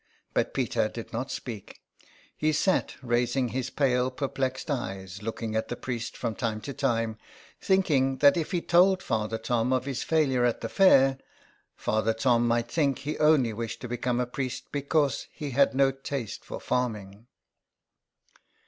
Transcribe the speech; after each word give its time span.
But 0.33 0.55
Peter 0.55 0.89
did 0.89 1.13
not 1.13 1.29
speak; 1.29 1.79
he 2.35 2.53
sat 2.53 2.95
raising 3.03 3.49
his 3.49 3.69
pale, 3.69 4.09
perplexed 4.09 4.71
eyes, 4.71 5.21
looking 5.21 5.55
at 5.55 5.67
the 5.67 5.75
priest 5.75 6.17
from 6.17 6.33
time 6.33 6.59
to 6.61 6.73
time, 6.73 7.19
thinking 7.61 8.17
that 8.17 8.35
if 8.35 8.49
he 8.49 8.61
told 8.63 9.03
Father 9.03 9.37
Tom 9.37 9.71
of 9.71 9.85
his 9.85 10.01
failure 10.01 10.43
at 10.43 10.61
the 10.61 10.69
fair, 10.69 11.19
Father 11.75 12.15
Tom 12.15 12.47
might 12.47 12.67
think 12.71 12.97
he 12.97 13.19
only 13.19 13.53
wished 13.53 13.79
to 13.81 13.87
become 13.87 14.19
a 14.19 14.25
priest 14.25 14.71
because 14.71 15.27
he 15.31 15.51
had 15.51 15.75
no 15.75 15.91
taste 15.91 16.43
for 16.43 16.59
farming. 16.59 17.27